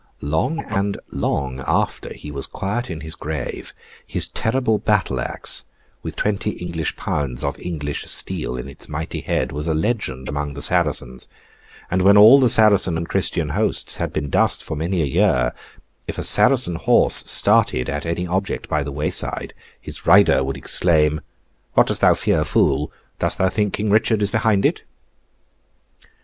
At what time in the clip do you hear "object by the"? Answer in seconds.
18.25-18.91